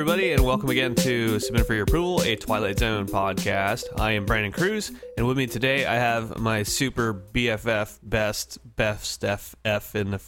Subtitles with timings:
[0.00, 3.84] everybody, and welcome again to Submit for Your Approval, a Twilight Zone podcast.
[3.98, 9.22] I am Brandon Cruz, and with me today I have my super BFF, best, best
[9.22, 10.22] FF in the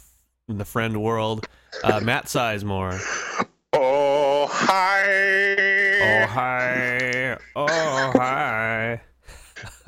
[0.51, 1.49] in the friend world,
[1.85, 3.01] uh, Matt Sizemore.
[3.73, 5.55] Oh hi!
[6.03, 7.39] Oh hi!
[7.57, 9.01] Oh hi!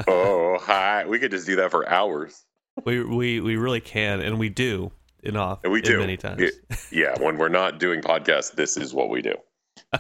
[0.08, 1.04] oh hi!
[1.04, 2.42] We could just do that for hours.
[2.86, 4.92] We we we really can, and we do
[5.22, 5.60] enough.
[5.62, 6.40] And we do many times.
[6.40, 9.34] Yeah, yeah, when we're not doing podcasts, this is what we do.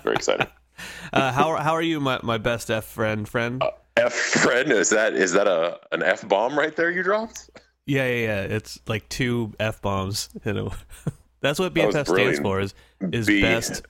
[0.02, 0.46] Very exciting.
[1.12, 3.62] uh, how how are you, my, my best F friend friend?
[3.62, 7.50] Uh, F friend is that is that a an F bomb right there you dropped?
[7.86, 8.40] Yeah, yeah, yeah.
[8.42, 10.30] It's like two F bombs.
[10.44, 10.72] You know,
[11.40, 12.60] that's what BFF stands for.
[12.60, 13.82] Is is B- best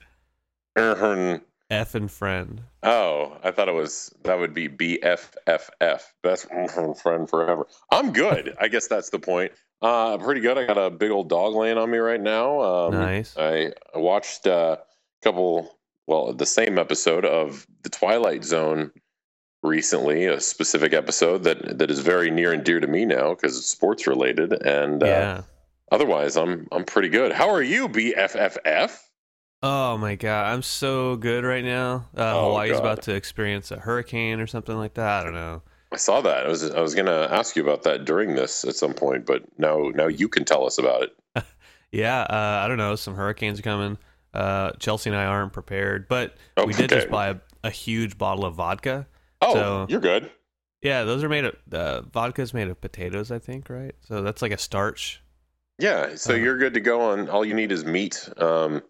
[0.75, 1.39] uh-huh.
[1.69, 2.61] F and friend.
[2.83, 6.47] Oh, I thought it was that would be BFFF, best
[7.01, 7.67] friend forever.
[7.91, 8.55] I'm good.
[8.59, 9.51] I guess that's the point.
[9.81, 10.57] Uh, pretty good.
[10.57, 12.61] I got a big old dog laying on me right now.
[12.61, 13.35] Um, nice.
[13.37, 15.75] I watched uh, a couple,
[16.07, 18.91] well, the same episode of The Twilight Zone
[19.63, 23.57] recently, a specific episode that that is very near and dear to me now because
[23.57, 24.53] it's sports related.
[24.53, 25.41] And uh,
[25.91, 27.31] otherwise, I'm I'm pretty good.
[27.31, 28.97] How are you, BFFF?
[29.63, 32.07] Oh my god, I'm so good right now.
[32.15, 32.79] Uh, oh, Hawaii's god.
[32.79, 35.21] about to experience a hurricane or something like that.
[35.21, 35.63] I don't know.
[35.91, 36.45] I saw that.
[36.45, 39.25] I was I was going to ask you about that during this at some point,
[39.25, 41.45] but now now you can tell us about it.
[41.91, 42.95] yeah, uh, I don't know.
[42.95, 43.97] Some hurricanes coming.
[44.35, 47.01] Uh, Chelsea and I aren't prepared, but oh, we did okay.
[47.01, 49.07] just buy a, a, huge bottle of vodka.
[49.41, 50.29] Oh, so, you're good.
[50.81, 53.95] Yeah, those are made of uh, vodka's made of potatoes, I think, right?
[54.01, 55.21] So that's like a starch.
[55.79, 57.29] Yeah, so uh, you're good to go on.
[57.29, 58.29] All you need is meat.
[58.37, 58.81] Um,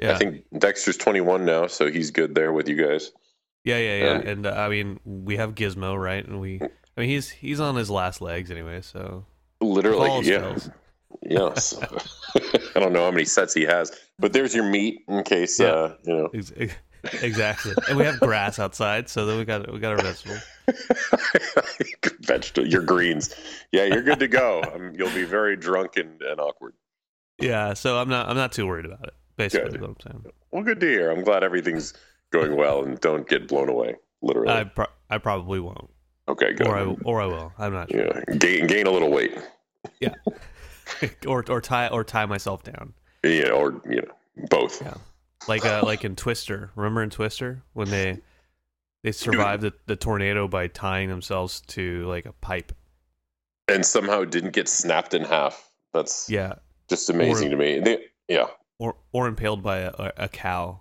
[0.00, 0.14] yeah.
[0.14, 3.12] I think Dexter's 21 now, so he's good there with you guys.
[3.64, 4.10] Yeah, yeah, yeah.
[4.10, 6.26] Um, and uh, I mean, we have Gizmo, right?
[6.26, 9.26] And we, I mean, he's he's on his last legs anyway, so
[9.60, 10.56] literally, yeah,
[11.22, 11.78] yes.
[12.74, 15.66] I don't know how many sets he has, but there's your meat in case, yeah.
[15.66, 16.30] uh, you know.
[17.22, 20.42] Exactly, and we have grass outside, so then we got we got our vegetables.
[22.20, 23.34] Vegetable, your greens.
[23.72, 24.62] Yeah, you're good to go.
[24.74, 26.74] Um, you'll be very drunk and, and awkward.
[27.38, 29.14] Yeah, so I'm not I'm not too worried about it.
[29.36, 30.24] Basically, what I'm saying.
[30.50, 31.10] Well, good to hear.
[31.10, 31.94] I'm glad everything's
[32.30, 33.96] going well and don't get blown away.
[34.20, 35.90] Literally, I pro- I probably won't.
[36.28, 36.68] Okay, good.
[36.68, 37.52] Or I or I will.
[37.58, 38.06] I'm not sure.
[38.06, 39.36] Yeah, gain gain a little weight.
[40.00, 40.14] Yeah,
[41.26, 42.94] or or tie or tie myself down.
[43.22, 44.82] Yeah, or you know both.
[44.82, 44.94] Yeah,
[45.48, 46.70] like uh, like in Twister.
[46.76, 48.18] Remember in Twister when they
[49.02, 52.72] they survived the, the tornado by tying themselves to like a pipe,
[53.68, 55.68] and somehow didn't get snapped in half.
[55.92, 56.54] That's yeah,
[56.88, 57.80] just amazing or, to me.
[57.80, 58.46] They, yeah,
[58.78, 60.80] or or impaled by a, a cow.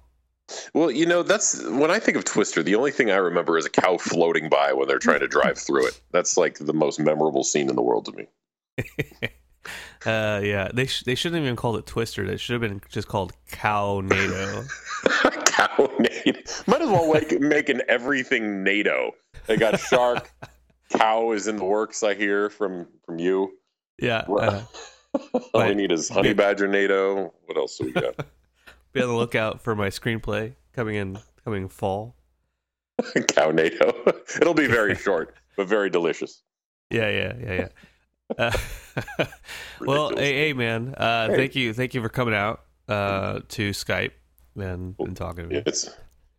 [0.74, 3.66] Well, you know, that's when I think of Twister, the only thing I remember is
[3.66, 6.02] a cow floating by when they're trying to drive through it.
[6.12, 8.28] That's like the most memorable scene in the world to me.
[10.06, 12.24] uh, yeah, they sh- they shouldn't have even called it Twister.
[12.24, 14.64] It should have been just called Cow NATO.
[15.46, 16.40] cow NATO.
[16.68, 19.12] Might as well make, make an everything NATO.
[19.48, 20.32] They got shark.
[20.90, 22.04] cow is in the works.
[22.04, 23.58] I hear from from you.
[24.02, 24.20] Yeah.
[24.28, 24.64] Uh,
[25.54, 27.34] All we need is honey badger NATO.
[27.46, 28.16] What else do we got?
[28.94, 32.16] Be on the lookout for my screenplay coming in coming fall.
[33.28, 33.94] Cow NATO.
[34.42, 36.42] It'll be very short, but very delicious.
[36.90, 37.68] Yeah, yeah, yeah, yeah.
[38.38, 38.52] Uh,
[39.82, 41.36] well, hey, hey man, uh, hey.
[41.36, 44.12] thank you, thank you for coming out uh, to Skype
[44.56, 45.64] and, and talking to me.
[45.66, 45.90] It's,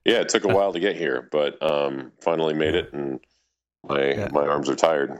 [0.04, 3.20] yeah, it took a while to get here, but um, finally made it, and
[3.88, 4.28] my yeah.
[4.32, 5.18] my arms are tired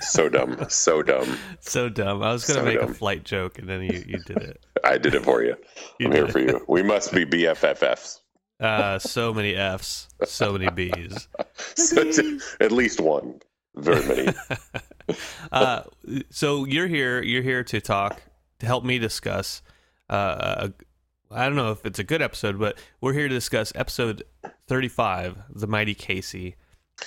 [0.00, 0.66] so dumb.
[0.68, 1.38] So dumb.
[1.60, 2.22] So dumb.
[2.22, 2.90] I was going to so make dumb.
[2.90, 4.64] a flight joke and then you, you did it.
[4.84, 5.56] I did it for you.
[5.98, 6.64] you I'm here for you.
[6.68, 8.20] We must be BFFs.
[8.60, 11.26] Uh, so many Fs, so many Bs.
[12.60, 13.40] at least one.
[13.74, 14.32] Very many.
[15.52, 15.82] uh,
[16.30, 17.22] so you're here.
[17.22, 18.22] You're here to talk
[18.60, 19.62] to help me discuss.
[20.08, 20.68] Uh,
[21.30, 24.22] I don't know if it's a good episode, but we're here to discuss episode
[24.68, 26.56] 35, "The Mighty Casey."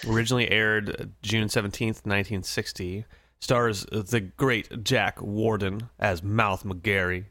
[0.07, 3.05] Originally aired June 17th, 1960.
[3.39, 7.25] Stars the great Jack Warden as Mouth McGarry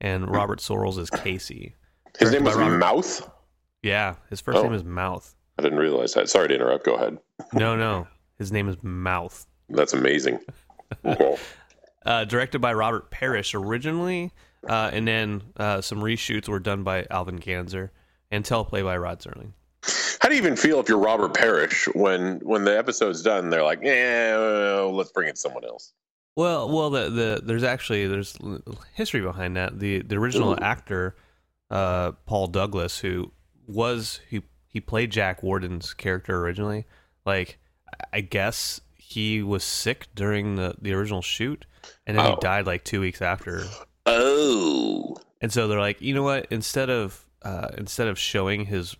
[0.00, 1.74] and Robert Sorrells as Casey.
[2.18, 2.78] His name was Robert...
[2.78, 3.28] Mouth?
[3.82, 4.62] Yeah, his first oh.
[4.62, 5.34] name is Mouth.
[5.58, 6.28] I didn't realize that.
[6.28, 6.84] Sorry to interrupt.
[6.84, 7.18] Go ahead.
[7.52, 8.06] no, no.
[8.38, 9.46] His name is Mouth.
[9.68, 10.40] That's amazing.
[12.06, 14.32] uh, directed by Robert Parrish originally,
[14.68, 17.90] uh, and then uh, some reshoots were done by Alvin Ganzer
[18.30, 19.52] and teleplay by Rod Serling.
[20.20, 23.50] How do you even feel if you're Robert Parrish when when the episode's done?
[23.50, 25.92] They're like, yeah, well, let's bring in someone else.
[26.36, 28.36] Well, well, the, the there's actually there's
[28.94, 29.78] history behind that.
[29.78, 30.58] The the original Ooh.
[30.60, 31.16] actor,
[31.70, 33.32] uh, Paul Douglas, who
[33.66, 36.86] was he he played Jack Warden's character originally.
[37.24, 37.58] Like,
[38.12, 38.80] I guess
[39.14, 41.66] he was sick during the the original shoot,
[42.06, 42.30] and then oh.
[42.30, 43.64] he died like two weeks after.
[44.06, 45.16] Oh.
[45.40, 46.46] And so they're like, you know what?
[46.50, 48.96] Instead of uh, instead of showing his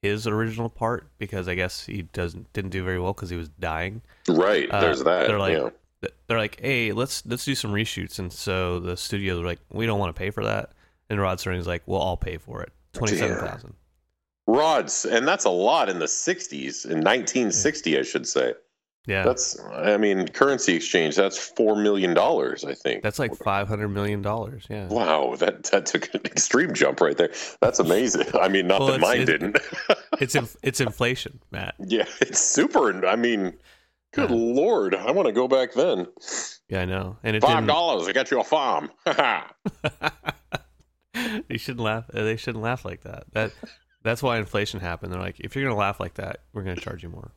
[0.00, 3.48] his original part because I guess he doesn't didn't do very well because he was
[3.48, 4.02] dying.
[4.28, 4.70] Right.
[4.70, 5.26] Uh, there's that.
[5.26, 5.70] they're like- yeah.
[6.26, 10.00] They're like, hey, let's let's do some reshoots, and so the studios like, we don't
[10.00, 10.72] want to pay for that,
[11.08, 13.74] and Rod Serling's like, well, I'll pay for it, twenty seven thousand.
[14.48, 18.54] rods, and that's a lot in the '60s, in 1960, I should say.
[19.04, 21.16] Yeah, That's, I mean, currency exchange.
[21.16, 23.02] That's four million dollars, I think.
[23.02, 24.64] that's like five hundred million dollars.
[24.70, 27.32] Yeah, Wow, that that took an extreme jump right there.
[27.60, 28.28] That's amazing.
[28.40, 29.58] I mean, not Well, that mine didn't.
[30.20, 31.74] it's it's inflation, Matt.
[31.80, 33.04] yeah, it's super.
[33.04, 33.54] I mean,
[34.12, 34.36] good Yeah.
[34.36, 36.06] lord, I want to go back then.
[36.68, 38.88] Yeah, I know, and it Five dollars, I got you a farm.
[41.48, 42.04] they shouldn't laugh.
[42.14, 43.24] uh, They shouldn't laugh like that.
[43.32, 43.50] That
[44.04, 45.12] that's why inflation happened.
[45.12, 47.32] They're like, if you're gonna laugh like that, we're gonna charge you more.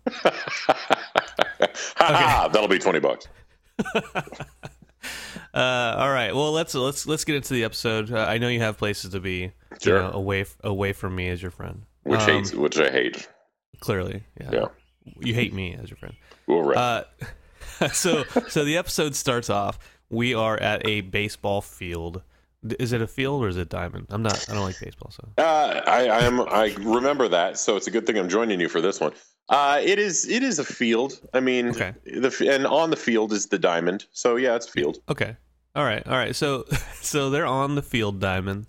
[1.98, 2.50] Ha!
[2.54, 3.28] That'll be twenty bucks.
[5.54, 6.36] Uh, all right.
[6.36, 8.12] Well, let's let's let's get into the episode.
[8.12, 9.54] Uh, I know you have places to be.
[9.82, 9.98] Sure.
[9.98, 11.84] You know, away away from me as your friend.
[12.04, 13.28] Which Um, hates, which I hate.
[13.80, 14.50] Clearly, yeah.
[14.52, 14.66] Yeah.
[15.22, 16.16] You hate me as your friend.
[16.48, 16.78] All right.
[17.80, 19.80] Uh, so so the episode starts off.
[20.10, 22.22] We are at a baseball field.
[22.80, 24.08] Is it a field or is it diamond?
[24.10, 24.50] I'm not.
[24.50, 26.42] I don't like baseball, so Uh, I, I am.
[26.42, 29.14] I remember that, so it's a good thing I'm joining you for this one.
[29.50, 30.28] Uh, it is.
[30.28, 31.20] It is a field.
[31.34, 31.94] I mean, Okay.
[32.06, 34.06] the and on the field is the diamond.
[34.12, 34.98] So yeah, it's field.
[35.10, 35.38] okay.
[35.76, 36.36] All right, all right.
[36.36, 36.66] So
[37.02, 38.66] so they're on the field diamond,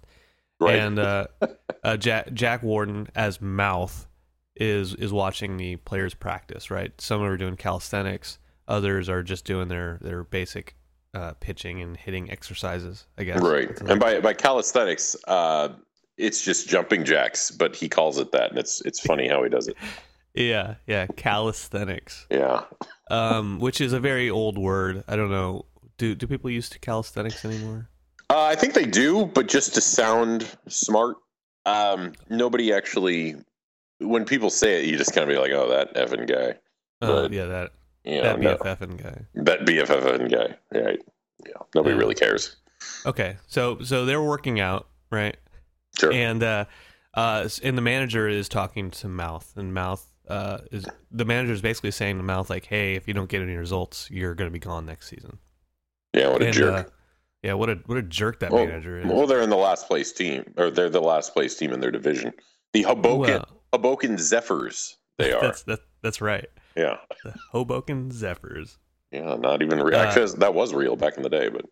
[0.61, 0.77] Right.
[0.79, 1.29] and uh,
[1.83, 4.07] uh, Jack Jack Warden as Mouth
[4.55, 6.71] is is watching the players practice.
[6.71, 6.93] Right.
[7.01, 8.39] Some are doing calisthenics.
[8.69, 10.75] Others are just doing their their basic
[11.15, 13.07] uh, pitching and hitting exercises.
[13.17, 13.41] I guess.
[13.41, 13.81] right.
[13.83, 15.71] And by by calisthenics, uh,
[16.19, 19.49] it's just jumping jacks, but he calls it that, and it's it's funny how he
[19.49, 19.77] does it.
[20.37, 22.65] Yeah, yeah, calisthenics, Yeah.
[23.11, 25.03] um, which is a very old word.
[25.09, 25.65] I don't know.
[25.99, 27.89] Do do people use to calisthenics anymore?
[28.29, 31.17] Uh, I think they do, but just to sound smart.
[31.65, 33.37] Um, nobody actually.
[33.99, 36.59] When people say it, you just kind of be like, "Oh, that effing guy."
[37.01, 37.71] Uh, yeah, that
[38.05, 39.23] You know, that no, BFFing guy.
[39.37, 40.57] that BFFing guy.
[40.79, 41.01] Right.
[41.47, 41.53] Yeah.
[41.75, 42.01] Nobody Yeah.
[42.01, 42.57] really cares.
[43.07, 45.37] Okay, so so they're working out, right?
[45.99, 46.13] Sure.
[46.13, 46.67] And uh,
[47.15, 51.63] uh, and the manager is talking to Mouth, and Mouth uh is the manager is
[51.63, 54.53] basically saying to Mouth like, "Hey, if you don't get any results, you're going to
[54.53, 55.39] be gone next season."
[56.13, 56.29] yeah.
[56.31, 56.87] What a and, jerk.
[56.87, 56.91] Uh,
[57.43, 59.07] yeah, what a what a jerk that Well, manager is.
[59.07, 61.91] Well, they're in the last place team, or they're the last place team in their
[61.93, 62.33] division.
[62.73, 64.97] The Hoboken Well, Hoboken Zephyrs.
[65.19, 65.41] They are.
[65.41, 66.47] That's that, that's right.
[66.77, 66.97] yeah.
[67.25, 68.79] The Hoboken Zephyrs.
[69.13, 69.37] Yeah.
[69.37, 69.97] Not even real.
[69.99, 71.65] Uh, Actually, that was real back in the day, but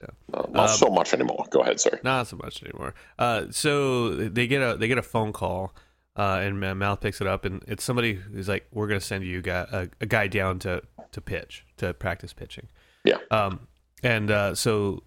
[0.00, 0.08] Yeah.
[0.32, 1.44] not, not Um, so much anymore.
[1.50, 1.98] Go ahead, sir.
[2.04, 2.94] Not so much anymore.
[3.18, 5.74] Uh, so they get a they get a phone call,
[6.16, 9.38] uh, and Mouth picks it up, and it's somebody who's like, "We're gonna send you
[9.38, 12.68] a guy, a, a guy down to to pitch to practice pitching."
[13.04, 13.18] Yeah.
[13.30, 13.68] Um,
[14.02, 15.02] and uh, so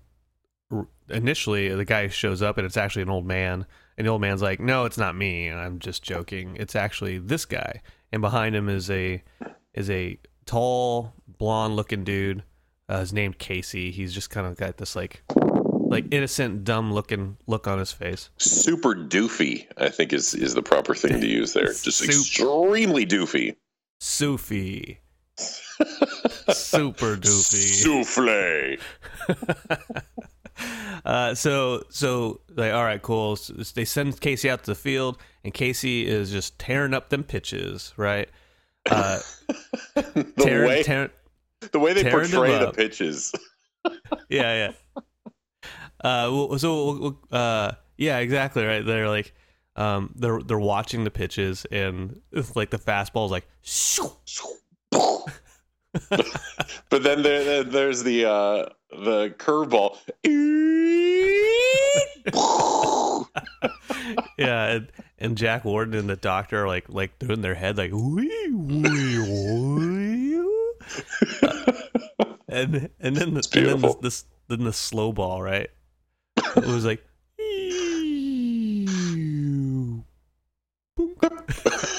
[0.72, 3.66] r- initially the guy shows up, and it's actually an old man,
[3.98, 5.50] and the old man's like, "No, it's not me.
[5.50, 6.56] I'm just joking.
[6.60, 9.24] It's actually this guy." And behind him is a
[9.74, 12.44] is a tall, blonde looking dude.
[12.90, 13.92] Uh, his named Casey.
[13.92, 15.24] He's just kind of got this like
[15.90, 18.30] like innocent, dumb looking look on his face.
[18.38, 21.68] Super doofy, I think is is the proper thing to use there.
[21.68, 23.56] Just Super- extremely doofy.
[24.02, 24.98] Soofy.
[25.38, 27.84] Super doofy.
[27.84, 28.80] Souffle.
[31.06, 33.36] Uh, so so like all right, cool.
[33.36, 37.24] So they send Casey out to the field, and Casey is just tearing up them
[37.24, 38.30] pitches, right?
[38.90, 39.20] Uh,
[39.96, 41.10] the tearing, way tearing,
[41.72, 43.34] the way they tearing portray the pitches.
[44.30, 45.02] yeah, yeah.
[46.04, 48.86] Uh, so uh, yeah, exactly right.
[48.86, 49.34] They're like,
[49.76, 54.12] um, they're they're watching the pitches, and it's like the fastball is like, shoo,
[56.10, 59.98] but then there, there- there's the uh, the curveball.
[64.38, 64.88] yeah, and,
[65.20, 69.20] and Jack Warden and the doctor are like like doing their head like wee wee
[69.20, 70.36] wee,
[72.50, 75.70] and and then the, and then the, this then the slow ball right.
[76.56, 77.04] It was like.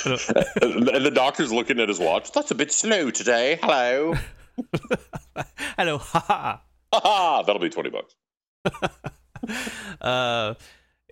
[0.06, 2.32] and and the doctor's looking at his watch.
[2.32, 3.58] That's a bit slow today.
[3.62, 4.14] Hello.
[5.76, 8.14] Hello, ha Ha That'll be twenty bucks.
[10.00, 10.54] uh,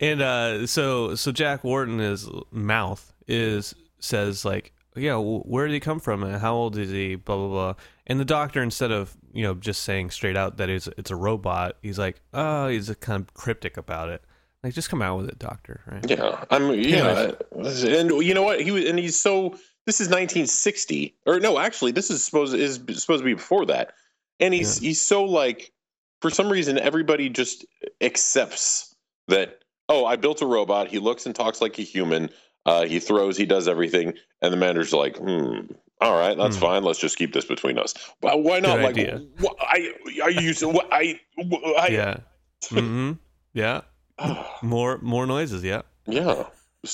[0.00, 5.74] and uh, so so Jack Warden is mouth is says like, yeah, wh- where did
[5.74, 7.14] he come from and how old is he?
[7.16, 7.74] Blah blah blah.
[8.06, 11.16] And the doctor, instead of you know just saying straight out that it's it's a
[11.16, 14.22] robot, he's like, oh, he's kind of cryptic about it.
[14.62, 15.80] Like, just come out with it, doctor.
[15.86, 16.08] Right?
[16.08, 16.72] Yeah, I'm.
[16.74, 18.60] Yeah, and you know what?
[18.60, 19.56] He was, and he's so.
[19.84, 23.94] This is 1960, or no, actually, this is supposed is supposed to be before that.
[24.38, 25.72] And he's he's so like,
[26.20, 27.64] for some reason, everybody just
[28.00, 28.94] accepts
[29.28, 29.58] that.
[29.88, 30.86] "Oh, I built a robot.
[30.88, 32.30] He looks and talks like a human.
[32.66, 33.36] Uh, he throws.
[33.36, 36.60] He does everything." And the manager's like, "Hmm, all right, that's Hmm.
[36.62, 36.82] fine.
[36.84, 38.76] Let's just keep this between us." Well, why not?
[38.76, 39.22] Good like, idea.
[39.42, 42.16] wh- I, use, wh- I, wh- I, yeah.
[42.68, 43.12] hmm
[43.54, 43.82] Yeah.
[44.62, 45.64] More more noises.
[45.64, 45.82] Yeah.
[46.06, 46.44] yeah,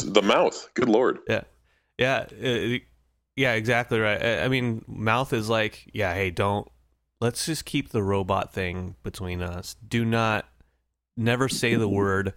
[0.04, 0.68] the mouth.
[0.74, 1.18] Good lord.
[1.28, 1.42] Yeah.
[2.00, 2.78] uh,
[3.36, 3.52] yeah.
[3.52, 4.22] Exactly right.
[4.22, 6.14] I, I mean, mouth is like, yeah.
[6.14, 6.66] Hey, don't.
[7.20, 9.74] Let's just keep the robot thing between us.
[9.86, 10.46] Do not.
[11.16, 12.32] Never say the word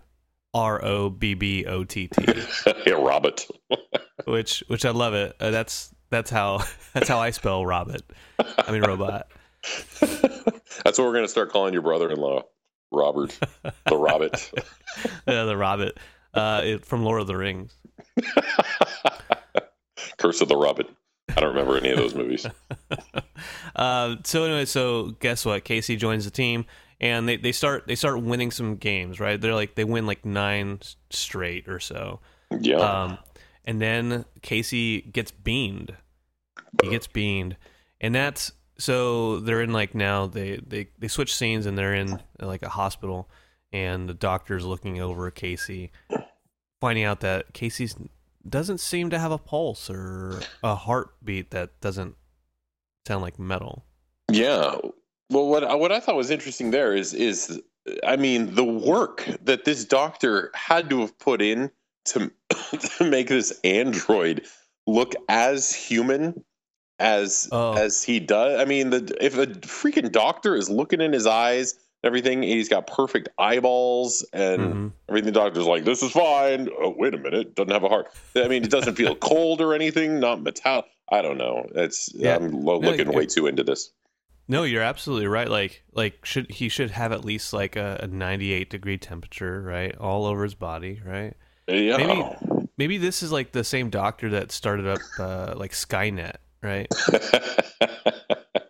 [0.53, 2.25] R O B B O T T.
[2.85, 3.47] yeah, Robert.
[4.25, 5.35] Which which I love it.
[5.39, 8.03] Uh, that's that's how that's how I spell Robert.
[8.39, 9.27] I mean robot.
[10.01, 12.43] That's what we're gonna start calling your brother-in-law,
[12.91, 13.37] Robert,
[13.87, 14.51] the Robert.
[15.27, 15.97] Yeah, the Robert.
[16.33, 17.73] Uh, it, from Lord of the Rings.
[20.17, 20.87] Curse of the Robert.
[21.29, 22.45] I don't remember any of those movies.
[23.75, 25.63] uh, so anyway, so guess what?
[25.63, 26.65] Casey joins the team,
[27.01, 29.19] and they, they start they start winning some games.
[29.19, 29.41] Right?
[29.41, 30.79] They're like they win like nine
[31.09, 32.21] straight or so.
[32.57, 32.77] Yeah.
[32.77, 33.17] Um,
[33.65, 35.97] and then Casey gets beamed.
[36.81, 37.57] He gets beamed,
[37.99, 42.21] and that's so they're in like now they they they switch scenes and they're in
[42.39, 43.29] like a hospital,
[43.73, 45.91] and the doctor's looking over Casey,
[46.79, 47.95] finding out that Casey's
[48.47, 52.15] doesn't seem to have a pulse or a heartbeat that doesn't
[53.07, 53.85] sound like metal.
[54.31, 54.77] Yeah.
[55.31, 57.61] Well, what what I thought was interesting there is is
[58.05, 61.71] I mean the work that this doctor had to have put in
[62.05, 62.31] to
[62.97, 64.45] to make this android
[64.87, 66.43] look as human
[66.99, 67.73] as Oh.
[67.73, 68.59] as he does.
[68.59, 72.85] I mean, the if a freaking doctor is looking in his eyes, everything, he's got
[72.87, 74.91] perfect eyeballs and Mhm.
[75.09, 75.33] everything.
[75.33, 78.07] The doctor's like, "This is fine." Oh, wait a minute, doesn't have a heart.
[78.35, 80.19] I mean, it doesn't feel cold or anything.
[80.19, 80.83] Not metal.
[81.11, 81.67] I don't know.
[81.75, 82.35] It's Yeah.
[82.35, 83.91] I'm No, looking it- way too into this.
[84.51, 85.49] No, you're absolutely right.
[85.49, 89.95] Like, like should he should have at least like a, a 98 degree temperature, right,
[89.97, 91.33] all over his body, right?
[91.67, 91.97] Yeah.
[91.97, 96.87] Maybe- Maybe this is like the same doctor that started up uh, like Skynet, right?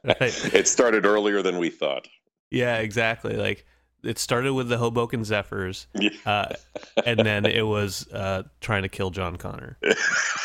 [0.04, 0.54] Right.
[0.56, 2.08] it started earlier than we thought.
[2.50, 3.36] Yeah, exactly.
[3.38, 3.66] Like
[4.04, 6.10] it started with the Hoboken Zephyrs, Yeah.
[6.26, 6.54] uh,
[7.06, 9.78] and then it was uh, trying to kill John Connor.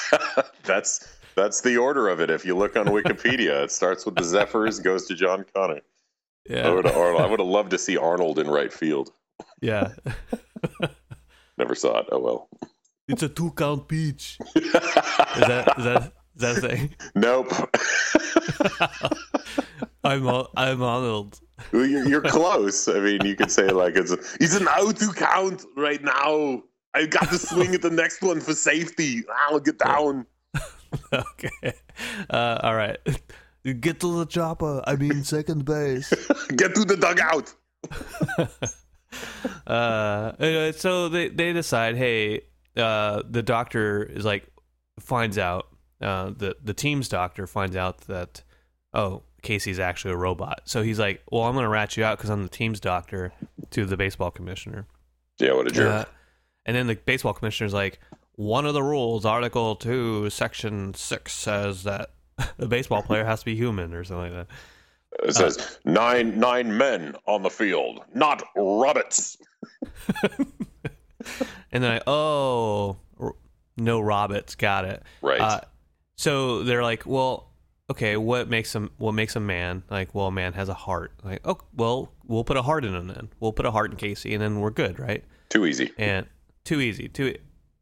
[0.65, 2.31] that's that's the order of it.
[2.31, 5.77] If you look on Wikipedia, it starts with the Zephyrs, goes to John Connor.
[5.77, 7.21] I Yeah, Arnold.
[7.21, 9.11] I would have loved to see Arnold in right field.
[9.61, 9.93] yeah.
[11.59, 12.07] Never saw it.
[12.13, 12.49] Oh well.
[13.09, 14.39] It's a two count peach.
[14.57, 16.95] Is that is that is that a thing?
[17.15, 17.51] nope.
[20.05, 21.41] I'm I'm Arnold.
[21.73, 22.89] You're, you're close.
[22.89, 26.63] I mean, you could say like it's he's an out to count right now.
[26.95, 29.23] I got to swing at the next one for safety.
[29.49, 30.27] I'll get down.
[31.13, 31.75] okay.
[32.31, 32.99] Uh, all right.
[33.81, 34.83] Get to the chopper.
[34.87, 36.11] I mean, second base.
[36.57, 37.53] Get to the dugout.
[39.67, 42.43] uh, anyway, so they they decide, hey,
[42.77, 44.47] uh, the doctor is like
[45.01, 45.67] finds out
[46.01, 48.45] uh, the the team's doctor finds out that
[48.95, 50.63] oh Casey's actually a robot.
[50.65, 53.33] So he's like, well, I'm gonna rat you out because I'm the team's doctor
[53.71, 54.87] to the baseball commissioner.
[55.39, 56.07] Yeah, what a jerk.
[56.07, 56.11] Uh,
[56.67, 58.01] and then the baseball commissioner's like,
[58.37, 62.11] one of the rules, Article Two, Section Six, says that
[62.59, 65.29] a baseball player has to be human or something like that.
[65.29, 69.37] It says nine nine men on the field, not rabbits.
[71.73, 72.97] And then I, oh,
[73.77, 75.03] no Roberts, got it.
[75.21, 75.41] Right.
[75.41, 75.61] Uh,
[76.17, 77.53] so they're like, well,
[77.91, 78.91] okay, what makes him?
[78.97, 79.83] What makes a man?
[79.91, 81.13] Like, well, a man has a heart.
[81.23, 83.29] Like, oh, well, we'll put a heart in him then.
[83.41, 85.25] We'll put a heart in Casey, and then we're good, right?
[85.51, 85.93] Too easy.
[85.99, 86.27] And
[86.65, 87.09] too easy.
[87.09, 87.37] Too.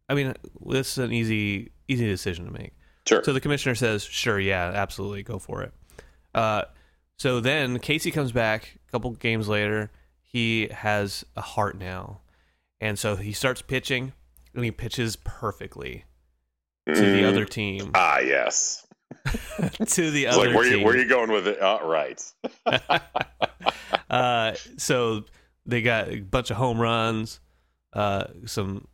[0.09, 0.35] I mean,
[0.67, 2.73] this is an easy, easy decision to make.
[3.07, 3.23] Sure.
[3.25, 5.73] So the commissioner says, "Sure, yeah, absolutely, go for it."
[6.35, 6.63] Uh,
[7.19, 9.91] so then Casey comes back a couple games later.
[10.23, 12.21] He has a heart now,
[12.81, 14.13] and so he starts pitching,
[14.55, 16.05] and he pitches perfectly
[16.87, 17.29] to the Mm.
[17.29, 17.91] other team.
[17.95, 18.87] Ah, yes.
[19.87, 20.81] to the It's other like where team.
[20.81, 21.61] you where you going with it?
[21.63, 22.21] Uh, right.
[24.11, 25.25] uh, so
[25.67, 27.41] they got a bunch of home runs.
[27.93, 28.87] Uh, some,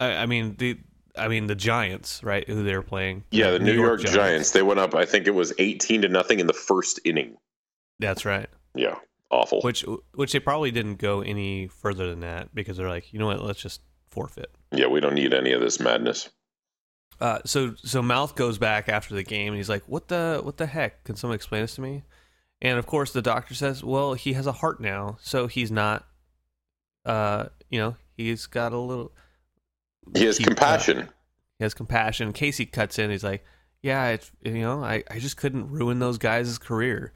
[0.00, 0.78] I, I mean the,
[1.16, 2.48] I mean the Giants, right?
[2.48, 3.24] Who they were playing?
[3.30, 4.50] Yeah, the New, York, Giants.
[4.50, 4.94] They went up.
[4.94, 7.36] I think it was eighteen to nothing in the first inning.
[7.98, 8.48] That's right.
[8.74, 8.96] Yeah,
[9.30, 9.60] awful.
[9.62, 9.84] Which
[10.14, 13.42] which they probably didn't go any further than that because they're like, you know what,
[13.42, 14.50] let's just forfeit.
[14.72, 16.30] yeah, we don't need any of this madness.
[17.20, 20.56] Uh, so so Mouth goes back after the game and he's like, "What the what
[20.56, 21.04] the heck?
[21.04, 22.02] Can someone explain this to me?"
[22.60, 26.06] And of course, the doctor says, "Well, he has a heart now, so he's not.
[27.04, 29.12] Uh, you know, he's got a little.
[30.16, 31.08] He has he- uh, compassion.
[31.58, 33.10] he has compassion." Casey cuts in.
[33.10, 33.44] He's like,
[33.82, 37.12] "Yeah, it's you know, I I just couldn't ruin those guys' career.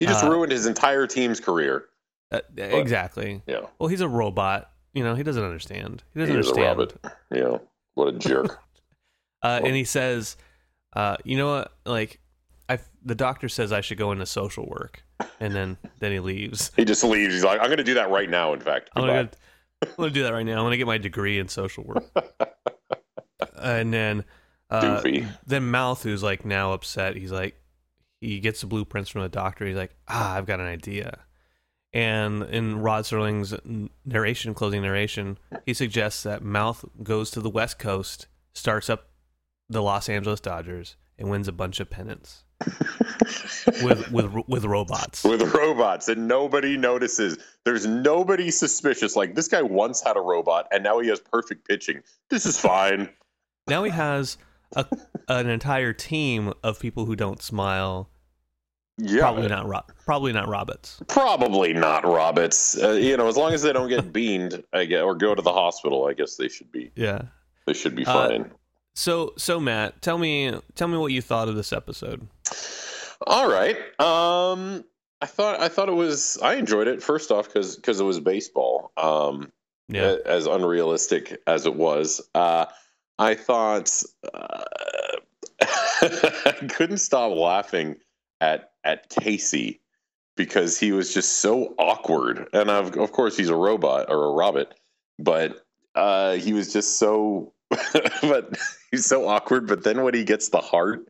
[0.00, 1.86] he just uh, ruined his entire team's career.
[2.30, 3.42] Uh, exactly.
[3.46, 3.66] Yeah.
[3.78, 4.70] Well, he's a robot.
[4.94, 6.02] you know, he doesn't understand.
[6.14, 6.92] He doesn't He understand.
[7.30, 7.62] know,
[7.94, 8.58] what a jerk.
[9.44, 10.36] Uh, and he says,
[10.94, 11.72] uh, "You know what?
[11.84, 12.20] Like,
[12.68, 15.02] I the doctor says I should go into social work."
[15.40, 16.70] And then then he leaves.
[16.76, 17.34] he just leaves.
[17.34, 18.52] He's like, I'm going to do that right now.
[18.52, 18.90] In fact,
[19.82, 20.58] I'm gonna, do that right now.
[20.58, 22.04] I'm gonna get my degree in social work.
[23.58, 24.24] and then,
[24.70, 25.28] uh, Doofy.
[25.46, 27.56] then Mouth, who's like now upset, he's like,
[28.20, 29.66] he gets the blueprints from the doctor.
[29.66, 31.20] He's like, ah, I've got an idea.
[31.92, 33.54] And in Rod Serling's
[34.04, 39.10] narration, closing narration, he suggests that Mouth goes to the West Coast, starts up
[39.68, 42.44] the Los Angeles Dodgers, and wins a bunch of pennants
[43.82, 45.24] with with with robots.
[45.24, 47.38] with robots and nobody notices.
[47.64, 49.16] There's nobody suspicious.
[49.16, 52.02] Like this guy once had a robot and now he has perfect pitching.
[52.30, 53.08] This is fine.
[53.68, 54.38] Now he has
[54.74, 54.84] a,
[55.28, 58.10] an entire team of people who don't smile.
[58.98, 59.68] Yeah, Probably not.
[59.68, 61.00] Ro- probably not Roberts.
[61.06, 62.76] Probably not Roberts.
[62.76, 65.40] Uh, you know, as long as they don't get beamed, I guess, or go to
[65.40, 66.90] the hospital, I guess they should be.
[66.96, 67.22] Yeah.
[67.68, 68.50] They should be Uh, fine.
[68.94, 72.26] So so Matt, tell me tell me what you thought of this episode.
[73.26, 73.76] All right.
[74.00, 74.84] Um,
[75.20, 76.38] I thought I thought it was.
[76.42, 78.92] I enjoyed it first off because because it was baseball.
[78.96, 79.50] Um,
[79.88, 80.16] Yeah.
[80.26, 82.20] as unrealistic as it was.
[82.34, 82.66] Uh,
[83.18, 84.02] I thought
[84.34, 84.64] uh,
[85.62, 87.96] I couldn't stop laughing
[88.40, 89.80] at at Casey
[90.36, 94.32] because he was just so awkward, and of of course he's a robot or a
[94.32, 94.74] robot,
[95.18, 97.52] but uh, he was just so.
[98.22, 98.56] but
[98.90, 99.66] he's so awkward.
[99.66, 101.06] But then when he gets the heart,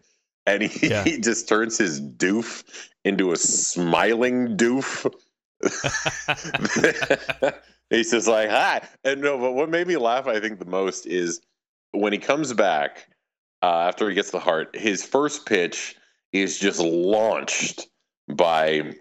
[0.47, 1.05] and he, Yeah.
[1.05, 2.65] he just turns his doof
[3.05, 5.13] into a smiling doof.
[7.91, 8.83] He's just like, hi.
[9.05, 11.41] And no, but what made me laugh, I think, the most is
[11.93, 13.07] when he comes back
[13.63, 15.95] uh, after he gets the heart, his first pitch
[16.33, 17.87] is just launched
[18.29, 18.95] by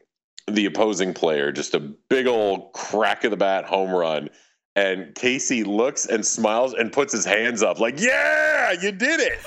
[0.48, 4.30] the opposing player, just a big old crack of the bat home run.
[4.76, 9.40] And Casey looks and smiles and puts his hands up, like, yeah, you did it.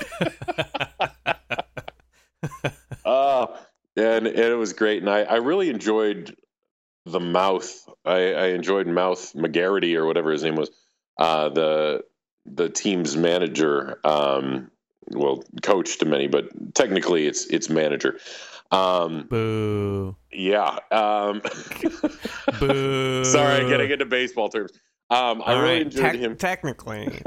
[3.03, 3.47] Uh,
[3.97, 5.01] and, and it was great.
[5.01, 6.35] And I, I really enjoyed
[7.05, 7.87] the mouth.
[8.03, 10.69] I, I enjoyed Mouth McGarity or whatever his name was,
[11.17, 12.03] uh, the
[12.45, 13.99] the team's manager.
[14.03, 14.71] Um,
[15.11, 18.19] well, coach to many, but technically it's it's manager.
[18.71, 20.15] Um, Boo.
[20.31, 20.79] yeah.
[20.91, 21.41] Um,
[22.59, 23.23] Boo.
[23.23, 24.71] sorry, getting into baseball terms.
[25.11, 26.35] Um, I All really right, enjoyed tec- him.
[26.35, 27.21] Technically.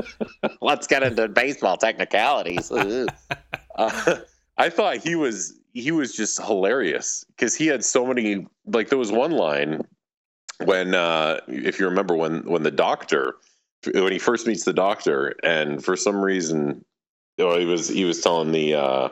[0.60, 2.70] Let's get into baseball technicalities.
[3.76, 4.16] uh,
[4.56, 8.98] I thought he was he was just hilarious because he had so many like there
[8.98, 9.82] was one line
[10.64, 13.34] when uh if you remember when when the doctor
[13.92, 16.84] when he first meets the doctor and for some reason
[17.40, 19.08] oh, he was he was telling the uh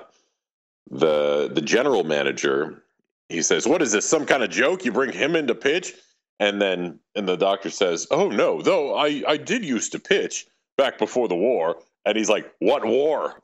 [0.90, 2.80] the the general manager
[3.28, 5.94] he says what is this some kind of joke you bring him into pitch
[6.42, 10.46] and then and the doctor says oh no though i i did used to pitch
[10.76, 13.40] back before the war and he's like what war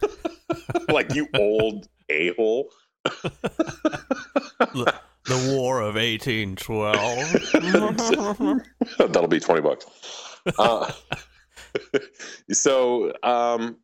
[0.88, 2.70] like you old a-hole
[4.58, 8.62] the, the War of 1812.
[9.12, 9.86] That'll be 20 bucks.
[10.58, 10.92] Uh,
[12.52, 13.76] so, um,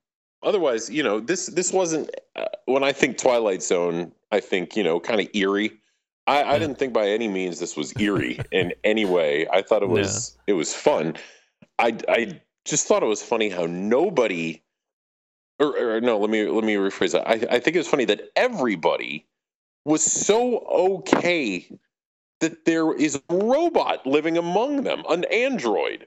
[0.43, 4.85] otherwise, you know, this, this wasn't, uh, when I think Twilight Zone, I think, you
[4.85, 5.73] know, kind of eerie.
[6.27, 6.59] I, I Yeah.
[6.61, 9.47] didn't think by any means this was eerie in any way.
[9.53, 11.17] I thought it was, it was fun.
[11.79, 14.63] I, I just thought it was funny how nobody,
[15.59, 17.29] or, or no, let me, let me rephrase that.
[17.29, 19.27] I, I think it was funny that everybody
[19.85, 21.69] was so okay
[22.41, 26.07] that there is a robot living among them, an android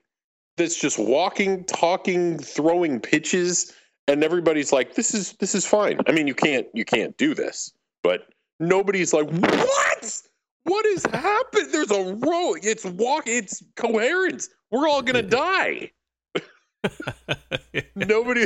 [0.58, 3.74] that's just walking, talking, throwing pitches,
[4.08, 7.34] and everybody's like, "This is this is fine." I mean, you can't you can't do
[7.34, 7.74] this,
[8.04, 8.28] but
[8.60, 10.22] nobody's like, "What?
[10.64, 11.68] What has happened?
[11.72, 12.56] There's a row.
[12.62, 13.24] It's walk.
[13.28, 14.50] It's coherence.
[14.72, 15.92] We're all gonna die."
[17.96, 18.46] Nobody.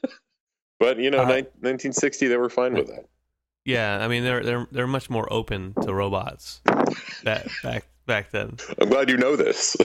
[0.80, 3.06] but you know, Uh, nin- 1960, they were fine with that.
[3.64, 6.60] yeah, I mean they're they're they're much more open to robots
[7.24, 8.56] back back back then.
[8.80, 9.76] I'm glad you know this.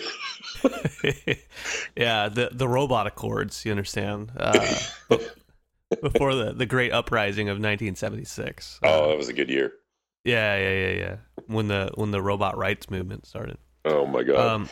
[1.95, 4.31] yeah, the the robot accords, you understand?
[4.37, 4.77] Uh,
[5.09, 5.19] be-
[6.01, 8.79] before the the great uprising of 1976.
[8.83, 9.73] Uh, oh, that was a good year.
[10.23, 11.15] yeah, yeah, yeah, yeah.
[11.47, 13.57] When the when the robot rights movement started.
[13.85, 14.37] Oh my god.
[14.37, 14.69] Um,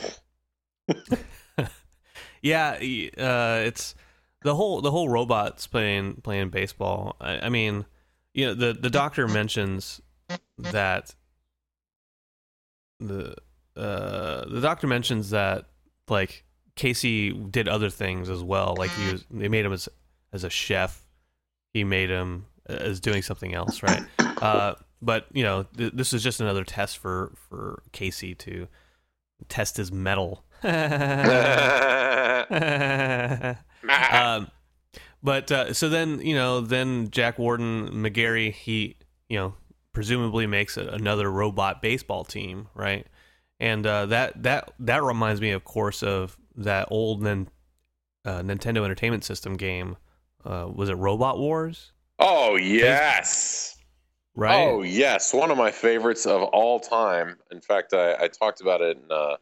[2.42, 3.96] yeah, uh, it's
[4.42, 7.16] the whole the whole robots playing playing baseball.
[7.22, 7.86] I, I mean,
[8.34, 10.02] you know, the the doctor mentions
[10.58, 11.16] that
[13.00, 13.36] the
[13.76, 15.66] uh, the doctor mentions that
[16.10, 16.44] like
[16.76, 18.76] Casey did other things as well.
[18.78, 19.90] Like he was, they made him as
[20.32, 21.03] as a chef.
[21.74, 24.04] He made him as doing something else, right?
[24.44, 28.68] Uh, but you know, th- this is just another test for for Casey to
[29.48, 30.44] test his metal
[34.12, 34.48] um,
[35.22, 38.98] but uh, so then you know, then Jack Warden McGarry, he
[39.30, 39.54] you know
[39.94, 43.08] presumably makes a, another robot baseball team, right?
[43.60, 47.50] And uh, that that that reminds me, of course, of that old Nin-
[48.26, 49.98] uh, Nintendo Entertainment System game.
[50.46, 51.92] Uh, was it Robot Wars?
[52.20, 53.78] oh yes.
[54.36, 54.56] Right.
[54.56, 57.38] Oh yes, one of my favorites of all time.
[57.52, 59.38] In fact, I, I talked about it in uh,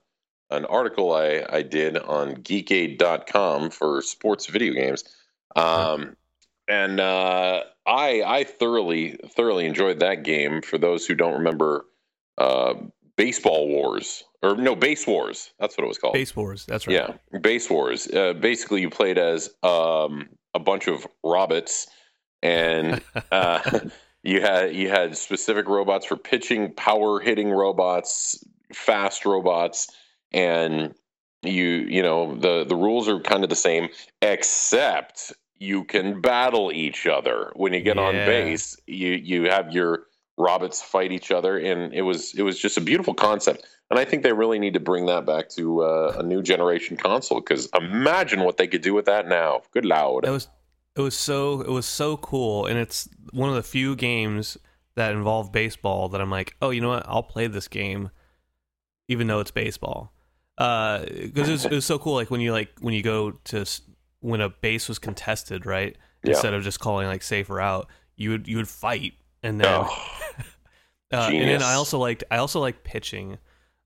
[0.50, 5.06] an article I, I did on Geekade.com for sports video games,
[5.56, 6.18] um,
[6.68, 10.62] and uh, I I thoroughly thoroughly enjoyed that game.
[10.62, 11.86] For those who don't remember,
[12.38, 12.74] uh,
[13.16, 16.14] Baseball Wars or no Base Wars, that's what it was called.
[16.14, 16.66] Base Wars.
[16.66, 16.96] That's right.
[16.96, 18.10] Yeah, Base Wars.
[18.10, 21.88] Uh, basically, you played as um, a bunch of robots,
[22.42, 23.80] and uh,
[24.24, 29.88] you had you had specific robots for pitching, power hitting robots, fast robots,
[30.32, 30.94] and
[31.44, 33.90] you you know the the rules are kind of the same,
[34.22, 38.78] except you can battle each other when you get on base.
[38.88, 40.06] You you have your
[40.38, 43.66] robots fight each other, and it was it was just a beautiful concept.
[43.90, 46.96] And I think they really need to bring that back to uh, a new generation
[46.96, 49.64] console because imagine what they could do with that now.
[49.74, 50.26] Good loud.
[50.26, 50.48] It was
[50.96, 54.58] it was so it was so cool, and it's one of the few games
[54.96, 57.06] that involve baseball that I'm like, oh, you know what?
[57.08, 58.12] I'll play this game,
[59.08, 60.14] even though it's baseball,
[60.58, 62.16] because it, was, it was so cool.
[62.16, 63.66] Like when you like when you go to
[64.20, 65.98] when a base was contested, right?
[66.24, 66.32] Yeah.
[66.32, 69.14] Instead of just calling like safe or out, you would you would fight,
[69.44, 70.21] and then Oh,
[71.12, 73.38] uh, and then I also liked I also liked pitching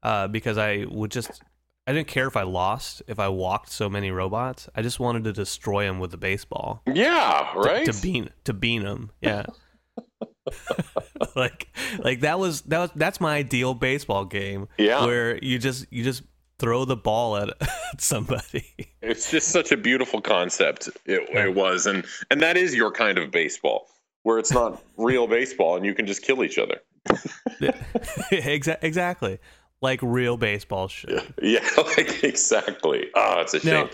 [0.04, 1.42] uh, because I would just
[1.88, 4.68] I didn't care if I lost if I walked so many robots.
[4.76, 7.86] I just wanted to destroy them with the baseball yeah, to- right.
[7.86, 9.12] to, bean to bean them.
[9.22, 9.46] Yeah.
[11.36, 11.68] like
[12.00, 16.04] like that was that was that's my ideal baseball game yeah, where you just you
[16.04, 16.24] just
[16.60, 18.66] throw the ball at, at somebody.
[19.02, 20.90] it's just such a beautiful concept.
[21.06, 21.46] It, Yeah.
[21.46, 23.88] it was, and and that is your kind of baseball,
[24.24, 26.80] where it's not real baseball and you can just kill each other.
[28.32, 29.39] Exa- exactly.
[29.82, 31.22] Like real baseball should.
[31.41, 33.08] Yeah, like exactly.
[33.15, 33.89] Oh, it's a Now- shame.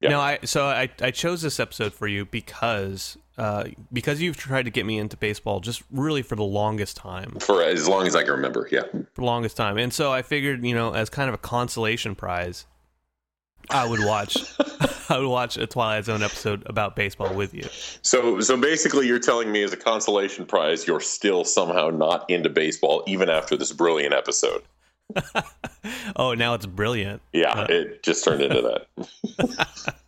[0.00, 0.08] Yeah.
[0.08, 4.64] No, I so I, I chose this episode for you because uh, because you've tried
[4.64, 8.16] to get me into baseball just really for the longest time, For as long as
[8.16, 8.68] I can remember.
[8.72, 8.82] Yeah.
[8.90, 12.16] for the longest time, and so I figured you know as kind of a consolation
[12.16, 12.66] prize,
[13.70, 14.36] I would watch
[15.08, 17.64] I would watch a Twilight Zone episode about baseball with you.
[18.02, 22.48] So, so basically, you're telling me as a consolation prize, you're still somehow not into
[22.48, 24.62] baseball, even after this brilliant episode.
[26.16, 27.20] oh, now it's brilliant.
[27.32, 27.66] Yeah, Uh.
[27.68, 29.94] it just turned into that.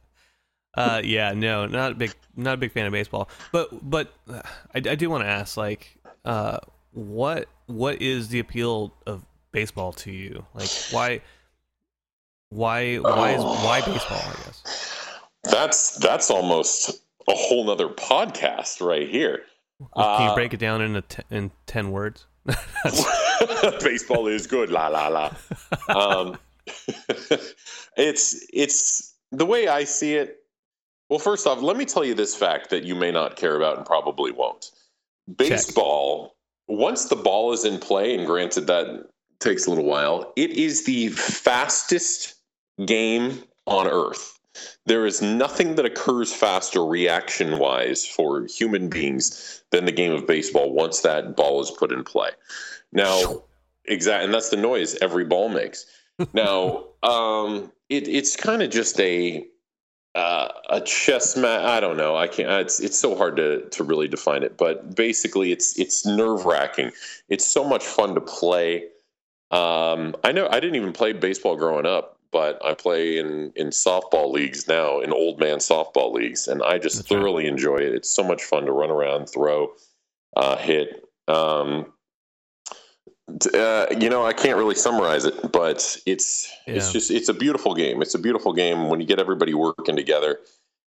[0.76, 3.28] Uh, yeah, no, not a big, not a big fan of baseball.
[3.52, 4.42] But, but uh,
[4.74, 6.58] I, I do want to ask, like, uh,
[6.90, 10.44] what, what is the appeal of baseball to you?
[10.52, 11.20] Like, why,
[12.48, 14.18] why, why is why baseball?
[14.18, 14.62] I guess.
[15.44, 16.90] That's that's almost
[17.28, 19.42] a whole nother podcast right here.
[19.96, 22.26] Can you Uh, break it down t- in ten words?
[23.82, 25.32] baseball is good, la la la.
[25.88, 26.38] Um,
[27.96, 30.38] it's it's the way I see it.
[31.10, 33.76] Well, first off, let me tell you this fact that you may not care about
[33.76, 34.70] and probably won't.
[35.36, 36.34] Baseball,
[36.66, 39.06] once the ball is in play, and granted that
[39.40, 42.34] takes a little while, it is the fastest
[42.86, 44.38] game on earth.
[44.86, 50.26] There is nothing that occurs faster reaction wise for human beings than the game of
[50.26, 52.30] baseball once that ball is put in play.
[52.92, 53.42] Now,
[53.84, 55.86] exactly, and that's the noise every ball makes.
[56.32, 59.44] Now, um, it, it's kind of just a
[60.14, 61.60] uh, a chess match.
[61.60, 62.16] I don't know.
[62.16, 62.48] I can't.
[62.60, 64.56] It's it's so hard to to really define it.
[64.56, 66.92] But basically, it's it's nerve wracking.
[67.28, 68.84] It's so much fun to play.
[69.50, 73.68] Um, I know I didn't even play baseball growing up, but I play in in
[73.68, 77.18] softball leagues now, in old man softball leagues, and I just That's right.
[77.20, 77.94] thoroughly enjoy it.
[77.94, 79.72] It's so much fun to run around, throw,
[80.36, 81.04] uh, hit.
[81.28, 81.92] Um,
[83.54, 87.72] uh, you know, I can't really summarize it, but it's it's just it's a beautiful
[87.76, 88.02] game.
[88.02, 90.40] It's a beautiful game when you get everybody working together.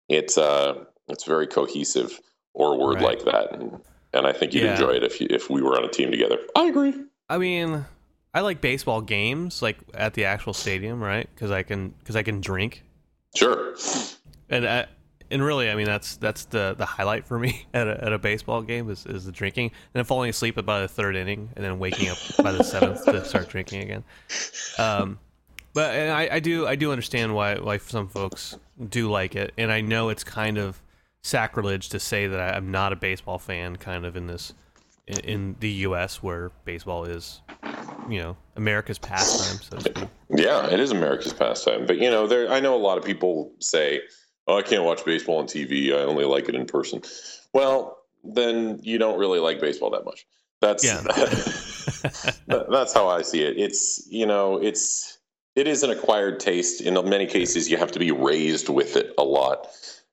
[0.09, 2.19] It's uh, it's very cohesive,
[2.55, 3.03] or a word Right.
[3.03, 3.79] like that, and,
[4.13, 4.71] and I think you'd Yeah.
[4.71, 6.39] enjoy it if you, if we were on a team together.
[6.55, 6.95] I agree.
[7.29, 7.85] I mean,
[8.35, 11.27] I like baseball games, like at the actual stadium, right?
[11.33, 12.83] Because I can because I can drink,
[13.33, 13.73] Sure.
[14.49, 14.87] and I,
[15.31, 18.19] and really, I mean that's that's the the highlight for me at a, at a
[18.19, 21.63] baseball game is, is the drinking, and then falling asleep by the third inning, and
[21.63, 24.03] then waking up by the seventh to start drinking again.
[24.77, 25.17] Um,
[25.73, 28.57] but and I, I do I do understand why why some folks
[28.89, 30.81] do like it, and I know it's kind of
[31.23, 34.53] sacrilege to say that I'm not a baseball fan, kind of in this
[35.07, 36.21] in, in the U.S.
[36.21, 37.41] where baseball is
[38.09, 40.09] you know America's pastime, so to speak.
[40.29, 41.85] Yeah, it is America's pastime.
[41.85, 44.01] But you know, there I know a lot of people say,
[44.47, 45.93] "Oh, I can't watch baseball on TV.
[45.93, 47.01] I only like it in person."
[47.53, 50.25] Well, then you don't really like baseball that much.
[50.61, 51.01] That's Yeah.
[52.47, 53.57] that's how I see it.
[53.57, 55.17] It's you know, it's
[55.55, 56.81] it is an acquired taste.
[56.81, 59.67] In many cases, you have to be raised with it a lot,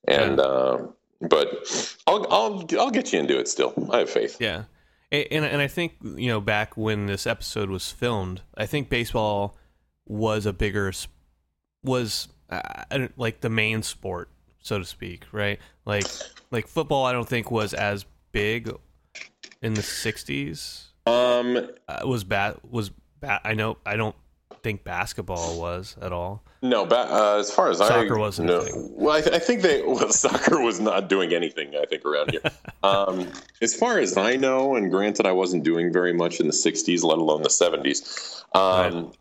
[0.07, 0.79] and uh,
[1.21, 3.49] but I'll I'll I'll get you into it.
[3.49, 4.37] Still, I have faith.
[4.41, 4.65] Yeah,
[5.13, 9.57] and and I think you know back when this episode was filmed, I think baseball
[10.07, 10.93] was a bigger
[11.85, 15.59] was uh, like the main sport, so to speak, right?
[15.85, 16.07] Like
[16.51, 18.75] like football, I don't think was as big
[19.61, 20.87] in the '60s.
[21.07, 23.43] Um, Uh, was bat was bat.
[23.45, 24.17] I know I don't
[24.63, 26.45] think basketball was at all.
[26.65, 29.63] No, ba- uh, as far as Soccer I wasn't no, well, I, th- I think
[29.63, 31.75] they well, soccer was not doing anything.
[31.75, 32.41] I think around here.
[32.85, 33.29] um,
[33.61, 37.03] as far as I know, and granted, I wasn't doing very much in the '60s,
[37.03, 38.45] let alone the '70s.
[38.55, 39.13] Um,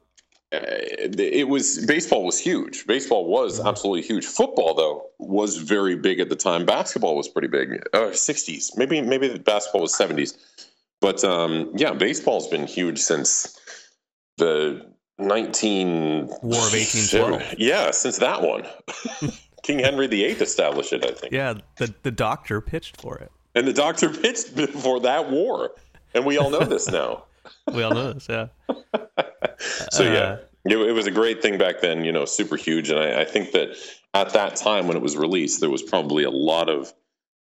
[0.54, 2.86] uh, It was baseball was huge.
[2.86, 3.68] Baseball was Mm-hmm.
[3.70, 4.26] absolutely huge.
[4.26, 6.64] Football, though, was very big at the time.
[6.66, 7.82] Basketball was pretty big.
[7.94, 10.38] Uh, '60s, maybe maybe the basketball was '70s,
[11.00, 13.58] but um, yeah, baseball's been huge since
[14.38, 14.86] the
[15.22, 16.36] 19 War
[16.68, 17.56] of 1812.
[17.58, 18.66] yeah, since that one.
[19.64, 21.32] King Henry VIII established it, I think.
[21.34, 23.32] Yeah, the the doctor pitched for it.
[23.56, 25.72] And the doctor pitched before that war.
[26.14, 27.24] And we all know this now.
[27.74, 28.28] We all know this.
[28.30, 28.48] Yeah.
[29.92, 32.90] So, Uh, yeah, it, it was a great thing back then, you know, super huge.
[32.90, 33.76] And I, I think that
[34.14, 36.94] at that time when it was released, there was probably a lot of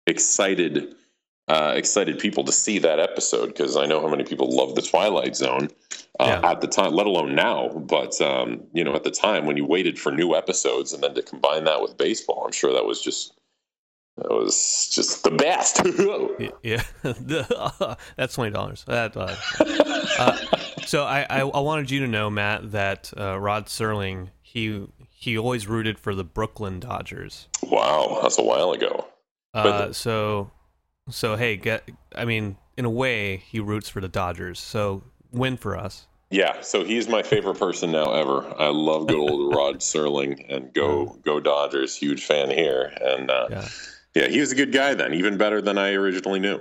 [0.06, 0.94] excited.
[1.48, 4.82] Uh, excited people to see that episode because I know how many people love the
[4.82, 5.68] Twilight Zone
[6.18, 6.50] uh, Yeah.
[6.50, 7.68] at the time, let alone now.
[7.68, 11.14] But um, you know, at the time when you waited for new episodes and then
[11.14, 13.32] to combine that with baseball, I'm sure that was just
[14.16, 15.82] that was just the best.
[16.64, 16.82] Yeah,
[18.16, 18.84] that's twenty dollars.
[18.88, 19.16] That.
[19.16, 19.36] Uh,
[20.18, 20.36] uh,
[20.86, 25.38] so I, I I wanted you to know, Matt, that uh, Rod Serling he he
[25.38, 27.46] always rooted for the Brooklyn Dodgers.
[27.62, 29.06] wow, that's a while ago.
[29.54, 30.50] Uh, so
[31.08, 34.58] so hey, get I mean, in a way, he roots for the Dodgers.
[34.60, 36.06] So win for us.
[36.30, 38.44] Yeah, so he's my favorite person now ever.
[38.58, 41.96] I love good old Rod Serling and go go Dodgers.
[41.96, 43.68] Huge fan here, and uh, Yeah,
[44.14, 46.60] yeah, he was a good guy then, even better than I originally knew.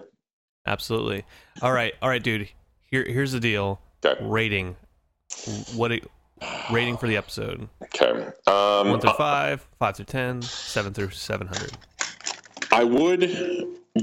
[0.68, 1.26] absolutely.
[1.62, 2.48] All right, all right, dude.
[2.92, 3.82] Here here's the deal.
[4.06, 4.76] Okay, Rating.
[5.76, 6.06] What it,
[6.72, 7.68] rating for the episode?
[7.84, 8.28] okay.
[8.46, 11.72] Um, One through five, five through ten, seven through seven hundred.
[12.76, 13.22] I would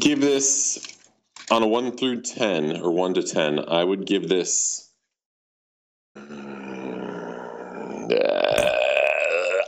[0.00, 0.96] give this
[1.50, 3.68] on a one through ten or one to ten.
[3.68, 4.90] I would give this.
[6.16, 6.22] Uh,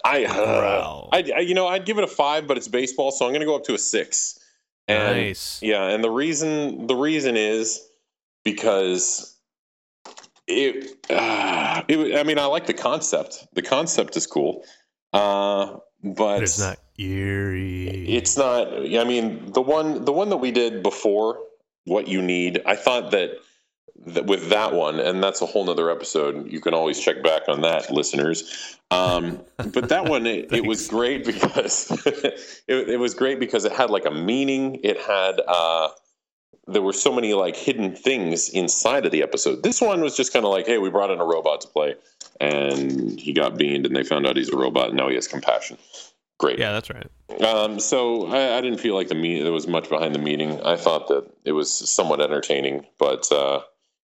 [0.07, 3.27] I, uh, I, I, you know, I'd give it a five, but it's baseball, so
[3.27, 4.39] I'm going to go up to a six.
[4.89, 5.61] And Nice.
[5.63, 7.87] yeah, and the reason the reason is
[8.43, 9.37] because
[10.47, 12.19] it, uh, it.
[12.19, 13.49] I mean, I like the concept.
[13.53, 14.65] The concept is cool,
[15.13, 18.17] uh, but But it's not eerie.
[18.17, 18.69] it's not.
[18.73, 21.41] I mean, the one the one that we did before,
[21.85, 22.63] what you need.
[22.67, 23.39] I thought that,
[24.07, 26.51] that with that one, and that's a whole nother episode.
[26.51, 28.79] You can always check back on that, listeners.
[28.91, 33.73] Um, but that one, it, it was great because it, it was great because it
[33.73, 34.81] had like a meaning.
[34.83, 35.41] It had.
[35.47, 35.89] Uh,
[36.67, 39.63] there were so many like hidden things inside of the episode.
[39.63, 41.95] This one was just kind of like, hey, we brought in a robot to play,
[42.41, 45.29] and he got beamed, and they found out he's a robot, and now he has
[45.29, 45.77] compassion.
[46.39, 46.59] Great.
[46.59, 47.09] yeah, that's right.
[47.43, 50.61] Um, so I, I didn't feel like the meet there was much behind the meeting.
[50.63, 53.61] I thought that it was somewhat entertaining, but uh,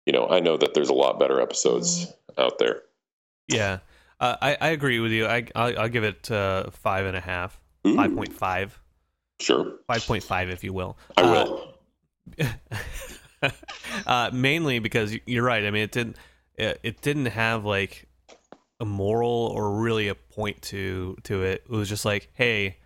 [0.05, 2.83] you know, I know that there's a lot better episodes out there.
[3.47, 3.79] Yeah,
[4.19, 5.25] uh, I I agree with you.
[5.25, 8.79] I I'll, I'll give it uh, five and a half, Ooh, five point five,
[9.39, 10.97] Sure, five point five, if you will.
[11.17, 11.75] I Uh, will.
[14.05, 15.63] uh, mainly because you're right.
[15.65, 16.15] I mean, it didn't
[16.55, 18.07] it, it didn't have like
[18.79, 21.63] a moral or really a point to to it.
[21.65, 22.77] It was just like, hey,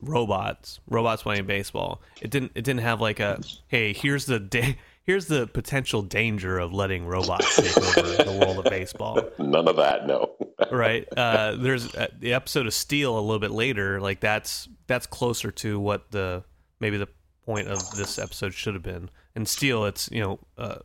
[0.00, 2.02] robots, robots playing baseball.
[2.20, 6.58] It didn't it didn't have like a hey, here's the da- here's the potential danger
[6.58, 9.20] of letting robots take over the world of baseball.
[9.38, 10.06] None of that.
[10.06, 10.30] No.
[10.70, 15.06] right uh there's uh, the episode of steel a little bit later like that's that's
[15.06, 16.44] closer to what the
[16.78, 17.08] maybe the
[17.44, 20.76] point of this episode should have been in steel it's you know uh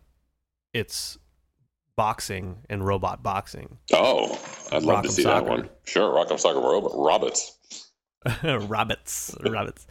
[0.74, 1.20] it's
[1.98, 4.40] boxing and robot boxing oh,
[4.72, 5.46] I'd love to see Soccer.
[5.46, 5.70] that one.
[5.84, 7.54] Sure, Rock'em Sock'em Robot Robots.
[8.44, 9.88] rabbits rabbits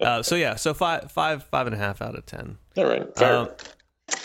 [0.00, 3.06] uh so yeah so five five five and a half out of ten All right,
[3.16, 3.36] fair.
[3.36, 3.48] Um,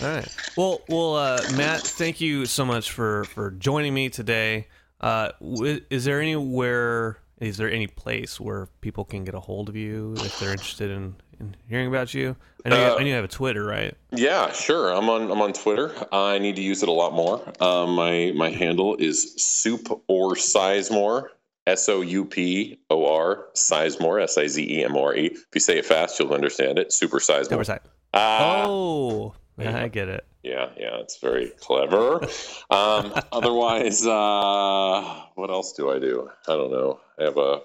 [0.01, 0.27] all right.
[0.57, 4.67] Well, well, uh, Matt, thank you so much for for joining me today.
[5.01, 7.19] Uh, w- is there anywhere?
[7.39, 10.89] Is there any place where people can get a hold of you if they're interested
[10.89, 12.35] in in hearing about you?
[12.65, 13.95] I know, you, Uh, I know you have a Twitter, right?
[14.11, 14.91] Yeah, sure.
[14.91, 15.93] I'm on I'm on Twitter.
[16.11, 17.41] I need to use it a lot more.
[17.59, 21.29] Um, my my handle is soup or sizemore.
[21.65, 25.27] S O U P O R Sizemore S I Z E M O R E.
[25.27, 26.91] If you say it fast, you'll understand it.
[26.91, 27.65] Super Super Sizemore.
[27.65, 27.79] side.
[28.13, 30.25] Ah, Oh, I get it.
[30.43, 30.97] yeah, yeah.
[30.97, 32.21] It's very clever.
[32.69, 36.29] um, otherwise, uh, what else do I do?
[36.49, 36.99] I don't know.
[37.19, 37.61] I have a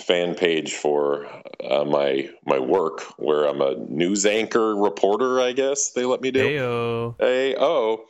[0.00, 1.26] fan page for
[1.68, 5.40] uh, my my work where I'm a news anchor reporter.
[5.40, 6.48] I guess they let me do.
[6.48, 7.14] Heyo.
[7.20, 8.04] A O.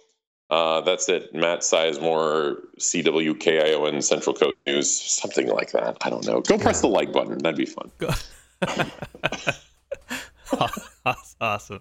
[0.49, 1.35] Uh, that's it.
[1.35, 5.97] Matt Sizemore, CWKIO, CWKION Central Coast News, something like that.
[6.03, 6.41] I don't know.
[6.41, 7.39] Go press the like button.
[7.39, 7.91] That'd be fun.
[7.99, 8.11] Go-
[11.41, 11.81] awesome.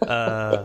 [0.00, 0.64] Uh,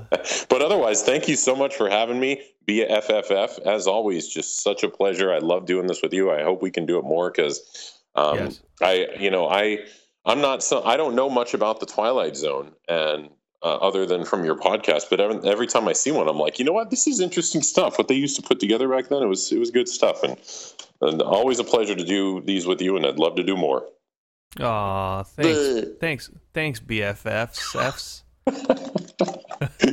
[0.49, 2.41] But otherwise, thank you so much for having me.
[2.65, 3.59] Be a FFF.
[3.67, 5.33] As always, just such a pleasure.
[5.33, 6.31] I love doing this with you.
[6.31, 8.61] I hope we can do it more because um, Yes.
[8.81, 9.79] I, you know, I,
[10.25, 13.29] I'm not so I don't know much about the Twilight Zone and
[13.61, 15.03] uh, other than from your podcast.
[15.09, 16.89] But every, every time I see one, I'm like, you know what?
[16.89, 17.97] This is interesting stuff.
[17.97, 20.23] What they used to put together back then, it was it was good stuff.
[20.23, 20.37] And
[21.01, 22.95] and always a pleasure to do these with you.
[22.95, 23.85] And I'd love to do more.
[24.59, 27.75] aw, thanks, thanks, thanks, BFFs.
[27.93, 28.23] Fs.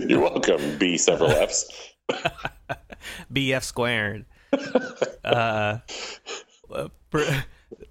[0.09, 0.79] You're welcome.
[0.79, 1.95] B several Fs.
[3.33, 4.25] BF squared.
[5.25, 5.79] uh,
[7.11, 7.45] for,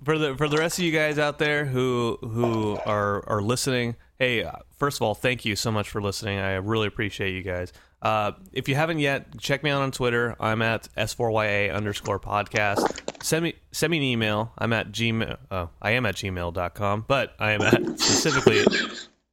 [0.05, 3.95] for the for the rest of you guys out there who who are are listening,
[4.19, 6.39] hey, uh, first of all, thank you so much for listening.
[6.39, 7.73] I really appreciate you guys.
[8.01, 10.35] Uh, if you haven't yet, check me out on Twitter.
[10.39, 13.23] I'm at s4ya underscore podcast.
[13.23, 14.53] Send me send me an email.
[14.57, 15.37] I'm at gmail.
[15.49, 18.63] Oh, I am at gmail.com, but I am at specifically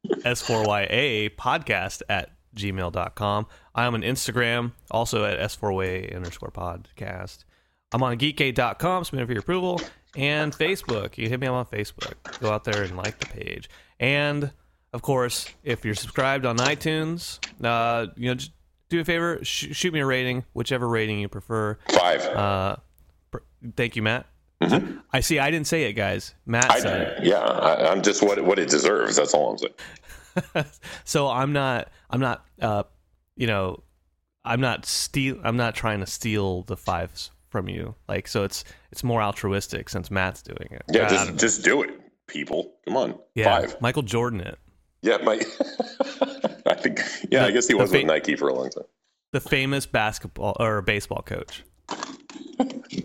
[0.07, 3.47] s4ya podcast at gmail.com.
[3.75, 7.45] I am on Instagram, also at s4ya underscore podcast.
[7.91, 9.79] I'm on geekgate.com, submit for your approval,
[10.15, 11.17] and Facebook.
[11.17, 12.15] You hit me up on Facebook.
[12.39, 13.69] Go out there and like the page.
[13.99, 14.51] And
[14.93, 18.51] of course, if you're subscribed on iTunes, uh, you know, just
[18.89, 21.77] do a favor, sh- shoot me a rating, whichever rating you prefer.
[21.89, 22.21] Five.
[22.25, 22.75] Uh,
[23.31, 23.39] pr-
[23.75, 24.27] thank you, Matt.
[25.11, 25.39] I see.
[25.39, 26.35] I didn't say it, guys.
[26.45, 27.23] Matt I, said it.
[27.25, 29.17] yeah, I, I'm just what what it deserves.
[29.17, 30.65] That's all I'm saying.
[31.03, 31.89] so I'm not.
[32.09, 32.45] I'm not.
[32.61, 32.83] Uh,
[33.35, 33.83] you know,
[34.45, 35.37] I'm not steal.
[35.43, 37.93] I'm not trying to steal the fives from you.
[38.09, 40.81] Like, so it's it's more altruistic since Matt's doing it.
[40.91, 41.91] Yeah, I just don't just do it,
[42.27, 42.73] people.
[42.85, 43.45] Come on, yeah.
[43.61, 43.79] five.
[43.79, 44.57] Michael Jordan it.
[45.03, 45.33] Yeah, my.
[46.65, 46.99] I think.
[47.31, 48.85] Yeah, The- I guess he the was with Nike for a long time.
[49.31, 51.63] the famous basketball or baseball coach.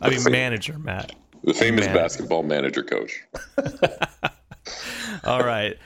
[0.03, 1.15] I mean, manager Matt.
[1.45, 1.95] The famous Man.
[1.95, 3.23] basketball manager coach.
[5.25, 5.77] All right.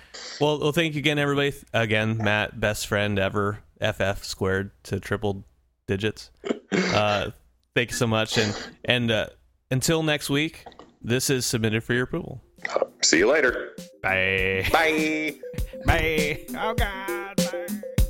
[0.41, 1.53] Well, well, thank you again, everybody.
[1.73, 5.45] Again, Matt, best friend ever, FF squared to triple
[5.87, 6.31] digits.
[6.73, 7.31] Uh,
[7.75, 9.27] thank you so much, and and uh,
[9.71, 10.65] until next week,
[11.01, 12.41] this is submitted for your approval.
[13.03, 13.75] See you later.
[14.03, 14.67] Bye.
[14.73, 15.35] Bye.
[15.87, 16.47] Bye.
[16.57, 17.37] Oh God.
[17.37, 18.02] Bye.